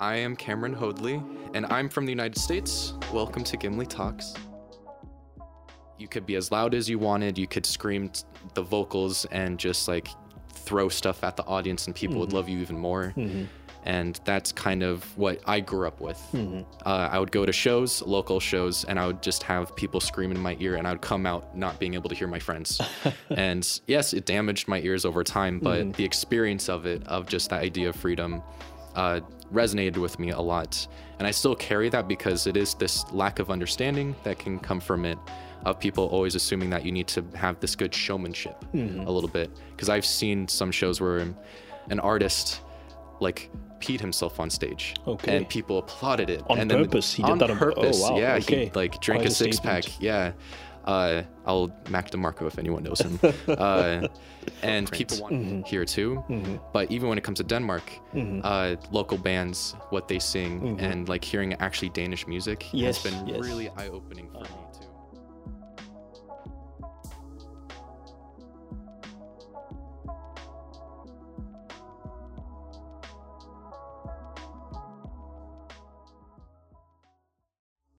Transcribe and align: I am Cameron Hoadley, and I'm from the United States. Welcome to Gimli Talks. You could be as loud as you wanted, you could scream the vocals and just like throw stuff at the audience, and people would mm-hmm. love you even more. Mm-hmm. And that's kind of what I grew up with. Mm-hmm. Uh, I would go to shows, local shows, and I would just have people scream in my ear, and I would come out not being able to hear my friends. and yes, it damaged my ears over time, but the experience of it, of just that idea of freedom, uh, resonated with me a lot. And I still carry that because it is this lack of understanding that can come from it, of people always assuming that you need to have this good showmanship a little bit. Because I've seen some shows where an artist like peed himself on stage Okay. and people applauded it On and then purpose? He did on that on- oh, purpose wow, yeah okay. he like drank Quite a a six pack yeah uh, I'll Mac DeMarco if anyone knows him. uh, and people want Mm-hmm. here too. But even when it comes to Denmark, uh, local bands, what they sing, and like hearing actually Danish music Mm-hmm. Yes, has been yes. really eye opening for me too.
I 0.00 0.14
am 0.14 0.36
Cameron 0.36 0.74
Hoadley, 0.74 1.20
and 1.54 1.66
I'm 1.66 1.88
from 1.88 2.06
the 2.06 2.12
United 2.12 2.38
States. 2.38 2.94
Welcome 3.12 3.42
to 3.42 3.56
Gimli 3.56 3.84
Talks. 3.84 4.32
You 5.98 6.06
could 6.06 6.24
be 6.24 6.36
as 6.36 6.52
loud 6.52 6.72
as 6.72 6.88
you 6.88 7.00
wanted, 7.00 7.36
you 7.36 7.48
could 7.48 7.66
scream 7.66 8.12
the 8.54 8.62
vocals 8.62 9.24
and 9.32 9.58
just 9.58 9.88
like 9.88 10.06
throw 10.52 10.88
stuff 10.88 11.24
at 11.24 11.36
the 11.36 11.42
audience, 11.46 11.86
and 11.86 11.96
people 11.96 12.20
would 12.20 12.28
mm-hmm. 12.28 12.36
love 12.36 12.48
you 12.48 12.60
even 12.60 12.78
more. 12.78 13.12
Mm-hmm. 13.16 13.46
And 13.82 14.20
that's 14.24 14.52
kind 14.52 14.84
of 14.84 15.02
what 15.18 15.40
I 15.46 15.58
grew 15.58 15.88
up 15.88 16.00
with. 16.00 16.18
Mm-hmm. 16.32 16.60
Uh, 16.86 17.08
I 17.10 17.18
would 17.18 17.32
go 17.32 17.44
to 17.44 17.52
shows, 17.52 18.00
local 18.02 18.38
shows, 18.38 18.84
and 18.84 19.00
I 19.00 19.06
would 19.08 19.20
just 19.20 19.42
have 19.44 19.74
people 19.74 19.98
scream 19.98 20.30
in 20.30 20.38
my 20.38 20.56
ear, 20.60 20.76
and 20.76 20.86
I 20.86 20.92
would 20.92 21.02
come 21.02 21.26
out 21.26 21.56
not 21.56 21.80
being 21.80 21.94
able 21.94 22.08
to 22.08 22.14
hear 22.14 22.28
my 22.28 22.38
friends. 22.38 22.80
and 23.30 23.80
yes, 23.88 24.14
it 24.14 24.26
damaged 24.26 24.68
my 24.68 24.80
ears 24.82 25.04
over 25.04 25.24
time, 25.24 25.58
but 25.58 25.94
the 25.94 26.04
experience 26.04 26.68
of 26.68 26.86
it, 26.86 27.04
of 27.08 27.26
just 27.26 27.50
that 27.50 27.62
idea 27.62 27.88
of 27.88 27.96
freedom, 27.96 28.44
uh, 28.94 29.20
resonated 29.52 29.96
with 29.98 30.18
me 30.18 30.30
a 30.30 30.40
lot. 30.40 30.86
And 31.18 31.26
I 31.26 31.30
still 31.30 31.54
carry 31.56 31.88
that 31.90 32.06
because 32.08 32.46
it 32.46 32.56
is 32.56 32.74
this 32.74 33.10
lack 33.12 33.38
of 33.38 33.50
understanding 33.50 34.14
that 34.22 34.38
can 34.38 34.58
come 34.58 34.80
from 34.80 35.04
it, 35.04 35.18
of 35.64 35.80
people 35.80 36.06
always 36.06 36.34
assuming 36.34 36.70
that 36.70 36.84
you 36.84 36.92
need 36.92 37.08
to 37.08 37.24
have 37.34 37.58
this 37.60 37.74
good 37.74 37.92
showmanship 37.94 38.64
a 38.74 38.78
little 39.10 39.28
bit. 39.28 39.50
Because 39.70 39.88
I've 39.88 40.06
seen 40.06 40.46
some 40.46 40.70
shows 40.70 41.00
where 41.00 41.18
an 41.90 42.00
artist 42.00 42.60
like 43.20 43.50
peed 43.80 44.00
himself 44.00 44.38
on 44.40 44.50
stage 44.50 44.94
Okay. 45.06 45.36
and 45.36 45.48
people 45.48 45.78
applauded 45.78 46.30
it 46.30 46.42
On 46.48 46.58
and 46.58 46.70
then 46.70 46.84
purpose? 46.84 47.14
He 47.14 47.22
did 47.22 47.32
on 47.32 47.38
that 47.38 47.50
on- 47.50 47.56
oh, 47.56 47.60
purpose 47.60 48.00
wow, 48.00 48.16
yeah 48.18 48.34
okay. 48.36 48.66
he 48.66 48.70
like 48.72 49.00
drank 49.00 49.22
Quite 49.22 49.28
a 49.28 49.32
a 49.32 49.34
six 49.34 49.60
pack 49.60 49.84
yeah 50.00 50.32
uh, 50.88 51.22
I'll 51.46 51.68
Mac 51.90 52.10
DeMarco 52.10 52.46
if 52.46 52.58
anyone 52.58 52.82
knows 52.82 53.00
him. 53.06 53.14
uh, 53.48 54.08
and 54.62 54.90
people 54.90 55.16
want 55.22 55.34
Mm-hmm. 55.34 55.62
here 55.72 55.84
too. 55.84 56.10
But 56.72 56.84
even 56.90 57.08
when 57.08 57.18
it 57.18 57.24
comes 57.26 57.38
to 57.38 57.44
Denmark, 57.54 57.84
uh, 58.50 58.76
local 58.90 59.18
bands, 59.18 59.76
what 59.90 60.08
they 60.08 60.18
sing, 60.18 60.80
and 60.80 61.08
like 61.08 61.22
hearing 61.32 61.52
actually 61.66 61.90
Danish 62.02 62.26
music 62.26 62.58
Mm-hmm. 62.60 62.76
Yes, 62.84 63.02
has 63.02 63.04
been 63.06 63.18
yes. 63.28 63.40
really 63.48 63.68
eye 63.80 63.88
opening 63.98 64.26
for 64.32 64.40
me 64.56 64.64
too. 64.80 64.87